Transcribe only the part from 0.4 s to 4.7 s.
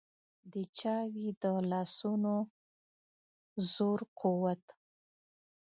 د چا وي د لاسونو زور قوت.